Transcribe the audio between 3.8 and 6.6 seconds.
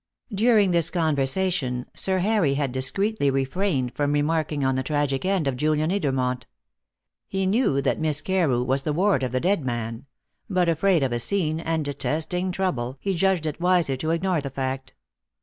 from remarking on the tragic end of Julian Edermont.